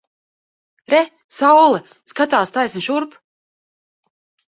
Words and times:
Re! 0.93 1.01
Saule! 1.37 1.83
Skatās 2.15 2.57
taisni 2.59 2.85
šurp! 2.91 3.19